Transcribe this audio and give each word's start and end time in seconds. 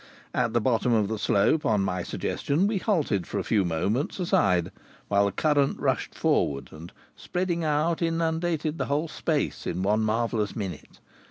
At 0.33 0.53
the 0.53 0.59
bottom 0.59 0.93
of 0.93 1.09
the 1.09 1.19
slope, 1.19 1.63
on 1.63 1.81
my 1.85 2.01
suggestion, 2.01 2.65
we 2.65 2.79
halted 2.79 3.27
for 3.27 3.37
a 3.37 3.43
few 3.43 3.63
moments 3.63 4.19
aside, 4.19 4.71
while 5.09 5.25
the 5.27 5.31
current 5.31 5.79
rushed 5.79 6.15
forward 6.15 6.69
and, 6.71 6.91
spreading 7.15 7.63
out, 7.63 8.01
inundated 8.01 8.79
the 8.79 8.87
whole 8.87 9.07
space 9.07 9.67
in 9.67 9.83
one 9.83 10.01
marvellous 10.01 10.55
minute. 10.55 10.99